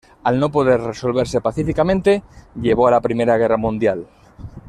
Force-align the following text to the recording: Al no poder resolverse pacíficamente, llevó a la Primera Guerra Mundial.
Al 0.23 0.39
no 0.39 0.51
poder 0.51 0.81
resolverse 0.81 1.41
pacíficamente, 1.41 2.23
llevó 2.59 2.87
a 2.87 2.91
la 2.91 3.01
Primera 3.01 3.37
Guerra 3.37 3.57
Mundial. 3.57 4.07